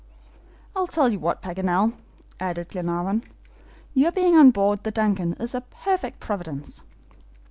[0.75, 1.93] "I tell you what, Paganel,"
[2.39, 3.23] added Glenarvan,
[3.93, 6.81] "your being on board the DUNCAN is a perfect providence."